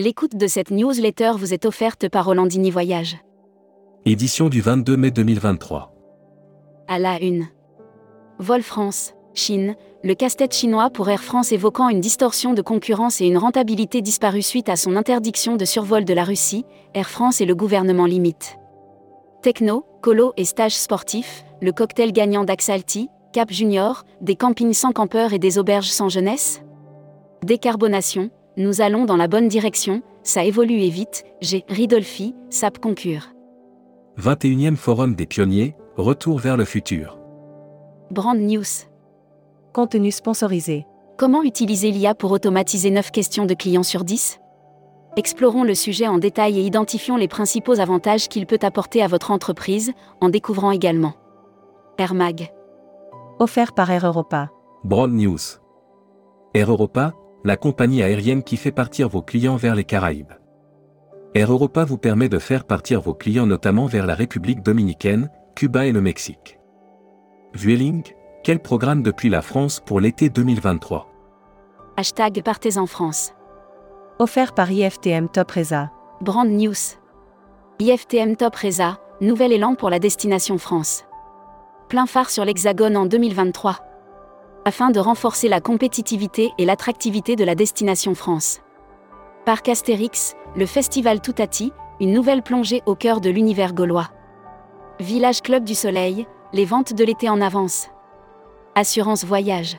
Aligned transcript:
L'écoute 0.00 0.36
de 0.36 0.46
cette 0.46 0.70
newsletter 0.70 1.32
vous 1.36 1.52
est 1.52 1.66
offerte 1.66 2.08
par 2.08 2.26
Rolandini 2.26 2.70
Voyage. 2.70 3.16
Édition 4.04 4.48
du 4.48 4.60
22 4.60 4.96
mai 4.96 5.10
2023. 5.10 5.92
À 6.86 7.00
la 7.00 7.20
une. 7.20 7.48
Vol 8.38 8.62
France, 8.62 9.14
Chine, 9.34 9.74
le 10.04 10.14
casse-tête 10.14 10.54
chinois 10.54 10.90
pour 10.90 11.10
Air 11.10 11.24
France 11.24 11.50
évoquant 11.50 11.88
une 11.88 11.98
distorsion 11.98 12.54
de 12.54 12.62
concurrence 12.62 13.20
et 13.20 13.26
une 13.26 13.38
rentabilité 13.38 14.00
disparue 14.00 14.42
suite 14.42 14.68
à 14.68 14.76
son 14.76 14.94
interdiction 14.94 15.56
de 15.56 15.64
survol 15.64 16.04
de 16.04 16.14
la 16.14 16.22
Russie, 16.22 16.64
Air 16.94 17.10
France 17.10 17.40
et 17.40 17.44
le 17.44 17.56
gouvernement 17.56 18.06
limite. 18.06 18.56
Techno, 19.42 19.84
colo 20.00 20.32
et 20.36 20.44
stage 20.44 20.76
sportif, 20.76 21.44
le 21.60 21.72
cocktail 21.72 22.12
gagnant 22.12 22.44
d'Axalti, 22.44 23.08
Cap 23.32 23.50
Junior, 23.50 24.04
des 24.20 24.36
campings 24.36 24.74
sans 24.74 24.92
campeurs 24.92 25.32
et 25.32 25.40
des 25.40 25.58
auberges 25.58 25.90
sans 25.90 26.08
jeunesse 26.08 26.62
Décarbonation, 27.44 28.30
nous 28.58 28.80
allons 28.80 29.04
dans 29.04 29.16
la 29.16 29.28
bonne 29.28 29.46
direction, 29.46 30.02
ça 30.24 30.44
évolue 30.44 30.80
et 30.80 30.90
vite, 30.90 31.24
j'ai 31.40 31.64
Ridolfi, 31.68 32.34
SAP 32.50 32.78
concure. 32.78 33.28
21e 34.20 34.74
Forum 34.74 35.14
des 35.14 35.26
pionniers, 35.26 35.76
retour 35.96 36.38
vers 36.40 36.56
le 36.56 36.64
futur. 36.64 37.18
Brand 38.10 38.36
News. 38.36 38.64
Contenu 39.72 40.10
sponsorisé. 40.10 40.86
Comment 41.16 41.44
utiliser 41.44 41.92
l'IA 41.92 42.16
pour 42.16 42.32
automatiser 42.32 42.90
9 42.90 43.12
questions 43.12 43.46
de 43.46 43.54
clients 43.54 43.84
sur 43.84 44.02
10 44.02 44.40
Explorons 45.16 45.64
le 45.64 45.74
sujet 45.74 46.08
en 46.08 46.18
détail 46.18 46.58
et 46.58 46.62
identifions 46.62 47.16
les 47.16 47.28
principaux 47.28 47.78
avantages 47.78 48.28
qu'il 48.28 48.46
peut 48.46 48.58
apporter 48.62 49.02
à 49.02 49.06
votre 49.06 49.30
entreprise, 49.30 49.92
en 50.20 50.28
découvrant 50.30 50.72
également. 50.72 51.14
Air 51.96 52.14
Mag. 52.14 52.52
Offert 53.38 53.72
par 53.72 53.90
Air 53.90 54.04
Europa. 54.04 54.50
Broad 54.82 55.12
News. 55.12 55.38
Air 56.54 56.70
Europa, 56.70 57.14
la 57.44 57.56
compagnie 57.56 58.02
aérienne 58.02 58.42
qui 58.42 58.56
fait 58.56 58.72
partir 58.72 59.08
vos 59.08 59.22
clients 59.22 59.56
vers 59.56 59.74
les 59.74 59.84
Caraïbes. 59.84 60.32
Air 61.34 61.52
Europa 61.52 61.84
vous 61.84 61.98
permet 61.98 62.28
de 62.28 62.38
faire 62.38 62.64
partir 62.64 63.00
vos 63.00 63.14
clients 63.14 63.46
notamment 63.46 63.86
vers 63.86 64.06
la 64.06 64.14
République 64.14 64.62
dominicaine, 64.62 65.30
Cuba 65.54 65.86
et 65.86 65.92
le 65.92 66.00
Mexique. 66.00 66.58
Vueling, 67.54 68.02
quel 68.42 68.60
programme 68.60 69.02
depuis 69.02 69.28
la 69.28 69.42
France 69.42 69.80
pour 69.84 70.00
l'été 70.00 70.30
2023 70.30 71.06
Hashtag 71.96 72.42
Partez 72.42 72.78
en 72.78 72.86
France. 72.86 73.34
Offert 74.18 74.54
par 74.54 74.70
IFTM 74.70 75.28
Top 75.28 75.50
Reza. 75.50 75.90
Brand 76.20 76.48
News. 76.48 76.96
IFTM 77.80 78.36
Top 78.36 78.56
Reza, 78.56 78.98
nouvel 79.20 79.52
élan 79.52 79.74
pour 79.74 79.90
la 79.90 79.98
destination 79.98 80.58
France. 80.58 81.04
Plein 81.88 82.06
phare 82.06 82.30
sur 82.30 82.44
l'Hexagone 82.44 82.96
en 82.96 83.06
2023. 83.06 83.87
Afin 84.64 84.90
de 84.90 85.00
renforcer 85.00 85.48
la 85.48 85.60
compétitivité 85.60 86.52
et 86.58 86.64
l'attractivité 86.64 87.36
de 87.36 87.44
la 87.44 87.54
destination 87.54 88.14
France. 88.14 88.60
Parc 89.44 89.68
Astérix, 89.68 90.34
le 90.56 90.66
festival 90.66 91.20
Toutati, 91.20 91.72
une 92.00 92.12
nouvelle 92.12 92.42
plongée 92.42 92.82
au 92.86 92.94
cœur 92.94 93.20
de 93.20 93.30
l'univers 93.30 93.72
gaulois. 93.72 94.10
Village 95.00 95.42
Club 95.42 95.64
du 95.64 95.74
Soleil, 95.74 96.26
les 96.52 96.64
ventes 96.64 96.92
de 96.92 97.04
l'été 97.04 97.28
en 97.28 97.40
avance. 97.40 97.88
Assurance 98.74 99.24
Voyage. 99.24 99.78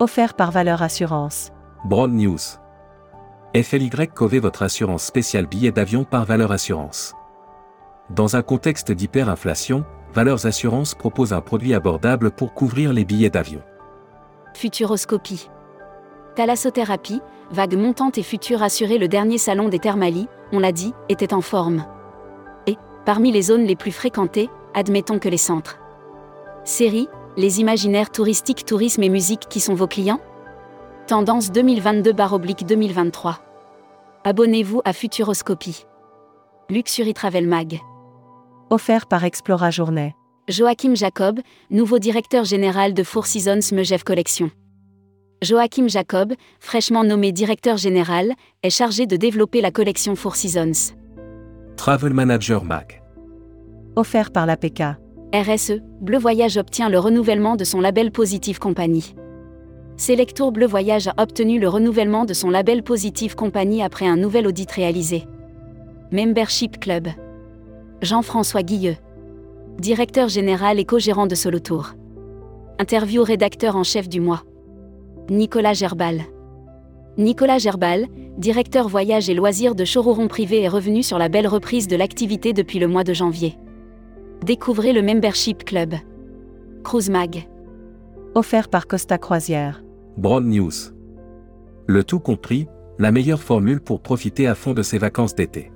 Offert 0.00 0.34
par 0.34 0.50
Valeur 0.50 0.82
Assurance. 0.82 1.52
Broad 1.84 2.12
News. 2.12 2.38
FLY 3.54 3.90
Cové 4.14 4.38
votre 4.38 4.62
assurance 4.62 5.04
spéciale 5.04 5.46
billet 5.46 5.72
d'avion 5.72 6.04
par 6.04 6.24
Valeur 6.24 6.52
Assurance. 6.52 7.14
Dans 8.10 8.36
un 8.36 8.42
contexte 8.42 8.90
d'hyperinflation, 8.90 9.84
Valeurs 10.14 10.46
Assurance 10.46 10.94
propose 10.94 11.32
un 11.32 11.40
produit 11.40 11.74
abordable 11.74 12.30
pour 12.30 12.52
couvrir 12.52 12.92
les 12.92 13.04
billets 13.04 13.30
d'avion. 13.30 13.62
Futuroscopie. 14.54 15.48
Thalassothérapie, 16.36 17.20
vague 17.50 17.76
montante 17.76 18.18
et 18.18 18.22
future 18.22 18.62
assurée 18.62 18.98
le 18.98 19.08
dernier 19.08 19.38
salon 19.38 19.68
des 19.68 19.78
Thermalies, 19.78 20.28
on 20.52 20.58
l'a 20.58 20.72
dit, 20.72 20.94
était 21.08 21.34
en 21.34 21.40
forme. 21.40 21.84
Et, 22.66 22.76
parmi 23.04 23.32
les 23.32 23.42
zones 23.42 23.64
les 23.64 23.76
plus 23.76 23.92
fréquentées, 23.92 24.50
admettons 24.74 25.18
que 25.18 25.28
les 25.28 25.36
centres. 25.36 25.78
Série, 26.64 27.08
les 27.36 27.60
imaginaires 27.60 28.10
touristiques, 28.10 28.64
tourisme 28.64 29.02
et 29.02 29.08
musique 29.08 29.48
qui 29.48 29.60
sont 29.60 29.74
vos 29.74 29.86
clients? 29.86 30.20
Tendance 31.06 31.50
2022-2023. 31.50 33.36
Abonnez-vous 34.24 34.80
à 34.84 34.92
Futuroscopie. 34.92 35.86
Luxury 36.70 37.12
Travel 37.12 37.48
Mag. 37.48 37.80
Offert 38.70 39.06
par 39.06 39.24
Explora 39.24 39.70
Journée. 39.70 40.14
Joachim 40.48 40.96
Jacob, 40.96 41.38
nouveau 41.70 42.00
directeur 42.00 42.44
général 42.44 42.94
de 42.94 43.04
Four 43.04 43.26
Seasons 43.26 43.72
Megève 43.72 44.02
Collection. 44.02 44.50
Joachim 45.40 45.88
Jacob, 45.88 46.32
fraîchement 46.58 47.04
nommé 47.04 47.30
directeur 47.30 47.76
général, 47.76 48.32
est 48.64 48.70
chargé 48.70 49.06
de 49.06 49.16
développer 49.16 49.60
la 49.60 49.70
collection 49.70 50.16
Four 50.16 50.34
Seasons. 50.34 50.94
Travel 51.76 52.12
Manager 52.12 52.64
Mag. 52.64 53.00
Offert 53.94 54.32
par 54.32 54.46
l'APK. 54.46 54.82
RSE, 55.32 55.80
Bleu 56.00 56.18
Voyage 56.18 56.56
obtient 56.56 56.88
le 56.88 56.98
renouvellement 56.98 57.54
de 57.54 57.62
son 57.62 57.80
label 57.80 58.10
Positive 58.10 58.58
Compagnie. 58.58 59.14
Selectour 59.96 60.50
Bleu 60.50 60.66
Voyage 60.66 61.06
a 61.06 61.14
obtenu 61.18 61.60
le 61.60 61.68
renouvellement 61.68 62.24
de 62.24 62.34
son 62.34 62.50
label 62.50 62.82
Positive 62.82 63.36
Compagnie 63.36 63.84
après 63.84 64.08
un 64.08 64.16
nouvel 64.16 64.48
audit 64.48 64.70
réalisé. 64.72 65.24
Membership 66.10 66.80
Club. 66.80 67.06
Jean-François 68.00 68.64
Guilleux. 68.64 68.96
Directeur 69.78 70.28
général 70.28 70.78
et 70.78 70.84
co-gérant 70.84 71.26
de 71.26 71.34
Solotour. 71.34 71.94
Interview 72.78 73.24
rédacteur 73.24 73.74
en 73.74 73.82
chef 73.82 74.08
du 74.08 74.20
mois. 74.20 74.42
Nicolas 75.28 75.72
Gerbal. 75.72 76.22
Nicolas 77.18 77.58
Gerbal, 77.58 78.06
directeur 78.38 78.88
voyage 78.88 79.28
et 79.28 79.34
loisirs 79.34 79.74
de 79.74 79.84
Chororon 79.84 80.28
Privé 80.28 80.62
est 80.62 80.68
revenu 80.68 81.02
sur 81.02 81.18
la 81.18 81.28
belle 81.28 81.48
reprise 81.48 81.88
de 81.88 81.96
l'activité 81.96 82.52
depuis 82.52 82.78
le 82.78 82.86
mois 82.86 83.02
de 83.02 83.12
janvier. 83.12 83.58
Découvrez 84.44 84.92
le 84.92 85.02
Membership 85.02 85.64
Club. 85.64 85.94
Cruise 86.84 87.10
Mag. 87.10 87.48
Offert 88.34 88.68
par 88.68 88.86
Costa 88.86 89.18
Croisière. 89.18 89.82
Broad 90.16 90.44
News. 90.44 90.72
Le 91.86 92.04
tout 92.04 92.20
compris, 92.20 92.68
la 92.98 93.10
meilleure 93.10 93.42
formule 93.42 93.80
pour 93.80 94.00
profiter 94.00 94.46
à 94.46 94.54
fond 94.54 94.74
de 94.74 94.82
ses 94.82 94.98
vacances 94.98 95.34
d'été. 95.34 95.72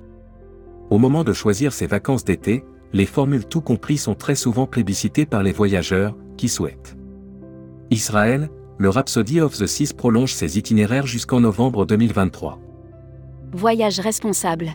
Au 0.89 0.97
moment 0.97 1.23
de 1.23 1.33
choisir 1.33 1.73
ses 1.73 1.87
vacances 1.87 2.23
d'été, 2.23 2.63
les 2.93 3.05
formules 3.05 3.45
tout 3.45 3.61
compris 3.61 3.97
sont 3.97 4.15
très 4.15 4.35
souvent 4.35 4.65
plébiscitées 4.65 5.25
par 5.25 5.43
les 5.43 5.51
voyageurs, 5.51 6.15
qui 6.37 6.49
souhaitent. 6.49 6.95
Israël, 7.91 8.49
le 8.77 8.89
Rhapsody 8.89 9.41
of 9.41 9.57
the 9.57 9.65
Seas 9.65 9.93
prolonge 9.95 10.33
ses 10.33 10.57
itinéraires 10.57 11.07
jusqu'en 11.07 11.39
novembre 11.39 11.85
2023. 11.85 12.59
Voyage 13.53 13.99
responsable. 13.99 14.71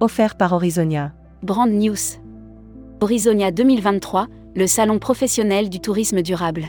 Offert 0.00 0.36
par 0.36 0.52
Horizonia. 0.52 1.12
Brand 1.42 1.70
News. 1.70 2.20
Horizonia 3.00 3.50
2023, 3.50 4.26
le 4.54 4.66
salon 4.66 4.98
professionnel 4.98 5.70
du 5.70 5.80
tourisme 5.80 6.22
durable. 6.22 6.66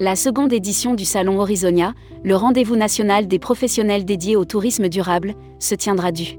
La 0.00 0.16
seconde 0.16 0.52
édition 0.52 0.94
du 0.94 1.04
salon 1.04 1.40
Horizonia, 1.40 1.94
le 2.24 2.34
rendez-vous 2.34 2.76
national 2.76 3.28
des 3.28 3.38
professionnels 3.38 4.04
dédiés 4.04 4.36
au 4.36 4.44
tourisme 4.44 4.88
durable, 4.88 5.34
se 5.58 5.74
tiendra 5.74 6.12
du 6.12 6.38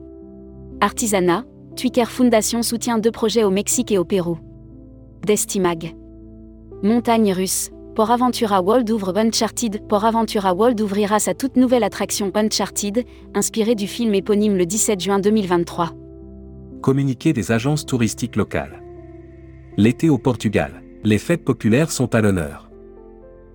Artisanat, 0.81 1.43
Twicker 1.77 2.09
Foundation 2.09 2.63
soutient 2.63 2.97
deux 2.97 3.11
projets 3.11 3.43
au 3.43 3.51
Mexique 3.51 3.91
et 3.91 3.99
au 3.99 4.03
Pérou. 4.03 4.39
Destimag. 5.27 5.95
Montagne 6.81 7.31
russe, 7.31 7.69
Port 7.95 8.09
Aventura 8.09 8.63
World 8.63 8.89
ouvre 8.89 9.15
Uncharted. 9.15 9.87
Port 9.87 10.03
Aventura 10.03 10.55
World 10.55 10.81
ouvrira 10.81 11.19
sa 11.19 11.35
toute 11.35 11.55
nouvelle 11.55 11.83
attraction 11.83 12.31
Uncharted, 12.33 13.05
inspirée 13.35 13.75
du 13.75 13.85
film 13.85 14.15
éponyme 14.15 14.57
le 14.57 14.65
17 14.65 14.99
juin 14.99 15.19
2023. 15.19 15.91
Communiqué 16.81 17.31
des 17.31 17.51
agences 17.51 17.85
touristiques 17.85 18.37
locales. 18.37 18.81
L'été 19.77 20.09
au 20.09 20.17
Portugal. 20.17 20.81
Les 21.03 21.19
fêtes 21.19 21.45
populaires 21.45 21.91
sont 21.91 22.15
à 22.15 22.21
l'honneur. 22.21 22.71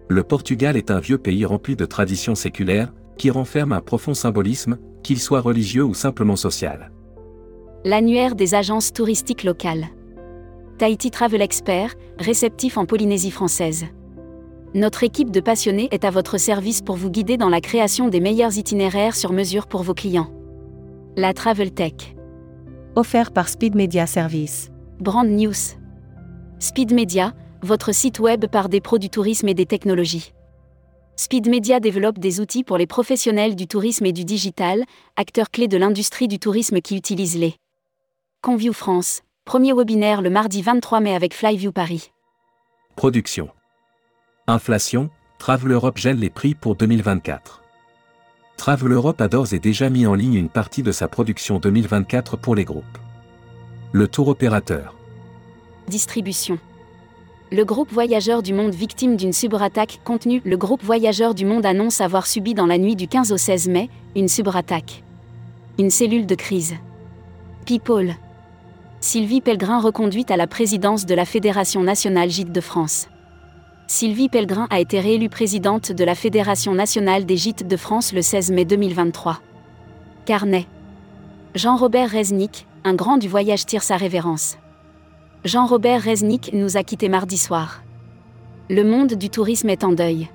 Le 0.08 0.22
Portugal 0.22 0.76
est 0.76 0.92
un 0.92 1.00
vieux 1.00 1.18
pays 1.18 1.44
rempli 1.44 1.74
de 1.74 1.86
traditions 1.86 2.36
séculaires, 2.36 2.92
qui 3.18 3.30
renferme 3.30 3.72
un 3.72 3.80
profond 3.80 4.14
symbolisme, 4.14 4.78
qu'il 5.02 5.18
soit 5.18 5.40
religieux 5.40 5.84
ou 5.84 5.94
simplement 5.94 6.36
social. 6.36 6.92
L'annuaire 7.84 8.36
des 8.36 8.54
agences 8.54 8.92
touristiques 8.92 9.42
locales. 9.42 9.88
Tahiti 10.78 11.10
Travel 11.10 11.42
Expert, 11.42 11.96
réceptif 12.16 12.78
en 12.78 12.86
Polynésie 12.86 13.32
française. 13.32 13.86
Notre 14.72 15.02
équipe 15.02 15.32
de 15.32 15.40
passionnés 15.40 15.88
est 15.90 16.04
à 16.04 16.10
votre 16.10 16.38
service 16.38 16.80
pour 16.80 16.94
vous 16.94 17.10
guider 17.10 17.36
dans 17.36 17.48
la 17.48 17.60
création 17.60 18.06
des 18.06 18.20
meilleurs 18.20 18.56
itinéraires 18.56 19.16
sur 19.16 19.32
mesure 19.32 19.66
pour 19.66 19.82
vos 19.82 19.94
clients. 19.94 20.30
La 21.16 21.34
Travel 21.34 21.72
Tech. 21.72 22.14
Offert 22.94 23.32
par 23.32 23.48
Speed 23.48 23.74
Media 23.74 24.06
Service. 24.06 24.70
Brand 25.00 25.28
News. 25.28 25.76
Speed 26.60 26.92
Media, 26.92 27.34
votre 27.62 27.92
site 27.92 28.20
web 28.20 28.46
par 28.46 28.68
des 28.68 28.80
pros 28.80 28.98
du 28.98 29.10
tourisme 29.10 29.48
et 29.48 29.54
des 29.54 29.66
technologies. 29.66 30.32
Speed 31.16 31.48
Media 31.48 31.80
développe 31.80 32.20
des 32.20 32.38
outils 32.38 32.62
pour 32.62 32.78
les 32.78 32.86
professionnels 32.86 33.56
du 33.56 33.66
tourisme 33.66 34.06
et 34.06 34.12
du 34.12 34.24
digital, 34.24 34.84
acteurs 35.16 35.50
clés 35.50 35.68
de 35.68 35.78
l'industrie 35.78 36.28
du 36.28 36.38
tourisme 36.38 36.80
qui 36.80 36.96
utilisent 36.96 37.38
les 37.38 37.56
Conview 38.44 38.72
France, 38.72 39.22
premier 39.44 39.72
webinaire 39.72 40.20
le 40.20 40.28
mardi 40.28 40.62
23 40.62 40.98
mai 40.98 41.14
avec 41.14 41.32
Flyview 41.32 41.70
Paris. 41.70 42.10
Production. 42.96 43.50
Inflation, 44.48 45.10
Travel 45.38 45.70
Europe 45.70 45.96
gèle 45.96 46.18
les 46.18 46.28
prix 46.28 46.56
pour 46.56 46.74
2024. 46.74 47.62
Travel 48.56 48.90
Europe 48.90 49.20
a 49.20 49.28
d'ores 49.28 49.54
et 49.54 49.60
déjà 49.60 49.90
mis 49.90 50.08
en 50.08 50.14
ligne 50.14 50.34
une 50.34 50.48
partie 50.48 50.82
de 50.82 50.90
sa 50.90 51.06
production 51.06 51.60
2024 51.60 52.36
pour 52.36 52.56
les 52.56 52.64
groupes. 52.64 52.98
Le 53.92 54.08
tour 54.08 54.26
opérateur. 54.26 54.96
Distribution. 55.86 56.58
Le 57.52 57.64
groupe 57.64 57.92
Voyageurs 57.92 58.42
du 58.42 58.54
Monde 58.54 58.74
victime 58.74 59.14
d'une 59.14 59.32
cyberattaque 59.32 60.00
contenu. 60.02 60.42
Le 60.44 60.56
groupe 60.56 60.82
Voyageurs 60.82 61.36
du 61.36 61.44
Monde 61.44 61.64
annonce 61.64 62.00
avoir 62.00 62.26
subi 62.26 62.54
dans 62.54 62.66
la 62.66 62.78
nuit 62.78 62.96
du 62.96 63.06
15 63.06 63.30
au 63.30 63.36
16 63.36 63.68
mai 63.68 63.88
une 64.16 64.26
cyberattaque. 64.26 65.04
Une 65.78 65.90
cellule 65.90 66.26
de 66.26 66.34
crise. 66.34 66.74
People. 67.66 68.16
Sylvie 69.02 69.40
Pellegrin 69.40 69.80
reconduite 69.80 70.30
à 70.30 70.36
la 70.36 70.46
présidence 70.46 71.06
de 71.06 71.14
la 71.16 71.24
Fédération 71.24 71.82
nationale 71.82 72.30
Gîtes 72.30 72.52
de 72.52 72.60
France. 72.60 73.08
Sylvie 73.88 74.28
Pellegrin 74.28 74.68
a 74.70 74.78
été 74.78 75.00
réélue 75.00 75.28
présidente 75.28 75.90
de 75.90 76.04
la 76.04 76.14
Fédération 76.14 76.72
nationale 76.72 77.26
des 77.26 77.36
Gîtes 77.36 77.66
de 77.66 77.76
France 77.76 78.12
le 78.12 78.22
16 78.22 78.52
mai 78.52 78.64
2023. 78.64 79.40
Carnet. 80.24 80.68
Jean-Robert 81.56 82.10
Reznik, 82.10 82.68
un 82.84 82.94
grand 82.94 83.16
du 83.16 83.26
voyage 83.26 83.66
tire 83.66 83.82
sa 83.82 83.96
révérence. 83.96 84.56
Jean-Robert 85.44 86.04
Reznik 86.04 86.52
nous 86.52 86.76
a 86.76 86.84
quittés 86.84 87.08
mardi 87.08 87.38
soir. 87.38 87.82
Le 88.70 88.84
monde 88.84 89.14
du 89.14 89.30
tourisme 89.30 89.68
est 89.68 89.82
en 89.82 89.90
deuil. 89.90 90.28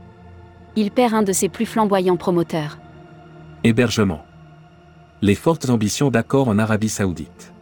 Il 0.75 0.91
perd 0.91 1.13
un 1.13 1.23
de 1.23 1.31
ses 1.31 1.47
plus 1.47 1.65
flamboyants 1.65 2.17
promoteurs. 2.17 2.79
Hébergement. 3.63 4.25
Les 5.21 5.35
fortes 5.35 5.69
ambitions 5.69 6.11
d'Accor 6.11 6.49
en 6.49 6.59
Arabie 6.59 6.89
Saoudite. 6.89 7.53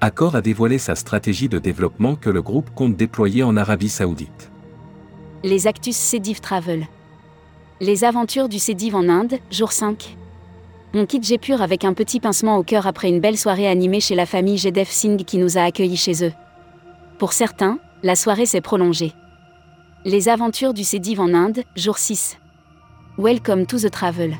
Accor 0.00 0.36
a 0.36 0.42
dévoilé 0.42 0.78
sa 0.78 0.94
stratégie 0.94 1.48
de 1.48 1.58
développement 1.58 2.14
que 2.14 2.30
le 2.30 2.40
groupe 2.40 2.70
compte 2.72 2.96
déployer 2.96 3.42
en 3.42 3.56
Arabie 3.56 3.88
Saoudite. 3.88 4.52
Les 5.42 5.66
Actus 5.66 5.96
Cédiv 5.96 6.40
Travel. 6.40 6.86
Les 7.80 8.04
aventures 8.04 8.48
du 8.48 8.60
Cédiv 8.60 8.94
en 8.94 9.08
Inde, 9.08 9.40
jour 9.50 9.72
5. 9.72 10.16
On 10.94 11.04
quitte 11.04 11.24
Jaipur 11.24 11.62
avec 11.62 11.84
un 11.84 11.94
petit 11.94 12.20
pincement 12.20 12.58
au 12.58 12.62
cœur 12.62 12.86
après 12.86 13.08
une 13.08 13.18
belle 13.18 13.36
soirée 13.36 13.66
animée 13.66 13.98
chez 13.98 14.14
la 14.14 14.24
famille 14.24 14.56
Jedef 14.56 14.88
Singh 14.88 15.24
qui 15.24 15.36
nous 15.36 15.58
a 15.58 15.62
accueillis 15.62 15.96
chez 15.96 16.24
eux. 16.24 16.32
Pour 17.18 17.32
certains, 17.32 17.80
la 18.04 18.14
soirée 18.14 18.46
s'est 18.46 18.60
prolongée. 18.60 19.14
Les 20.04 20.28
aventures 20.28 20.74
du 20.74 20.84
Cédiv 20.84 21.18
en 21.20 21.34
Inde, 21.34 21.64
jour 21.74 21.98
6. 21.98 22.38
Welcome 23.18 23.66
to 23.66 23.80
the 23.80 23.90
travel. 23.90 24.36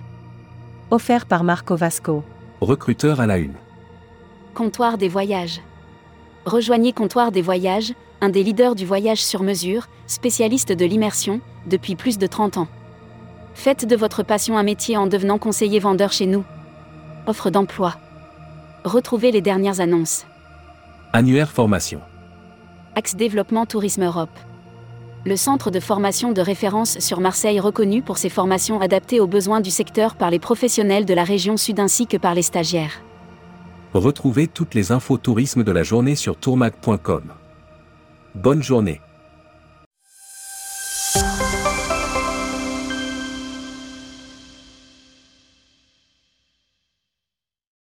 Offert 0.92 1.26
par 1.26 1.42
Marco 1.42 1.74
Vasco. 1.74 2.22
Recruteur 2.60 3.18
à 3.18 3.26
la 3.26 3.38
une. 3.38 3.54
Comptoir 4.54 4.98
des 4.98 5.08
voyages. 5.08 5.60
Rejoignez 6.44 6.92
Comptoir 6.92 7.30
des 7.30 7.42
voyages, 7.42 7.94
un 8.20 8.28
des 8.28 8.42
leaders 8.42 8.74
du 8.74 8.84
voyage 8.84 9.22
sur 9.22 9.42
mesure, 9.42 9.86
spécialiste 10.06 10.72
de 10.72 10.84
l'immersion, 10.84 11.40
depuis 11.66 11.94
plus 11.94 12.18
de 12.18 12.26
30 12.26 12.58
ans. 12.58 12.68
Faites 13.54 13.86
de 13.86 13.96
votre 13.96 14.22
passion 14.22 14.56
un 14.58 14.62
métier 14.62 14.96
en 14.96 15.06
devenant 15.06 15.38
conseiller 15.38 15.78
vendeur 15.78 16.12
chez 16.12 16.26
nous. 16.26 16.44
Offre 17.26 17.50
d'emploi. 17.50 17.94
Retrouvez 18.84 19.30
les 19.30 19.40
dernières 19.40 19.80
annonces. 19.80 20.26
Annuaire 21.12 21.50
formation. 21.50 22.00
Axe 22.94 23.14
Développement 23.14 23.66
Tourisme 23.66 24.04
Europe. 24.04 24.36
Le 25.24 25.36
centre 25.36 25.70
de 25.70 25.80
formation 25.80 26.32
de 26.32 26.40
référence 26.40 26.98
sur 27.00 27.20
Marseille 27.20 27.60
reconnu 27.60 28.02
pour 28.02 28.18
ses 28.18 28.28
formations 28.28 28.80
adaptées 28.80 29.20
aux 29.20 29.26
besoins 29.26 29.60
du 29.60 29.70
secteur 29.70 30.16
par 30.16 30.30
les 30.30 30.38
professionnels 30.38 31.04
de 31.04 31.14
la 31.14 31.24
région 31.24 31.56
sud 31.56 31.80
ainsi 31.80 32.06
que 32.06 32.16
par 32.16 32.34
les 32.34 32.42
stagiaires. 32.42 33.02
Retrouvez 33.98 34.46
toutes 34.46 34.74
les 34.74 34.92
infos 34.92 35.18
tourisme 35.18 35.64
de 35.64 35.72
la 35.72 35.82
journée 35.82 36.14
sur 36.14 36.36
tourmag.com. 36.36 37.24
Bonne 38.36 38.62
journée. 38.62 39.00